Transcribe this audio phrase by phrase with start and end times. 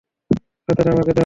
[0.69, 1.19] ছাতাটা আমাকে দাও।